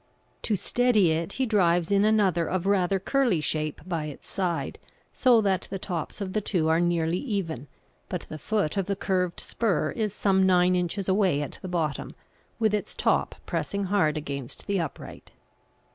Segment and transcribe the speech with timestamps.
[0.41, 4.79] To steady it he drives in another of rather curly shape by its side,
[5.13, 7.67] so that the tops of the two are nearly even,
[8.09, 12.15] but the foot of the curved spur is some nine inches away at the bottom,
[12.57, 15.29] with its top pressing hard against the upright.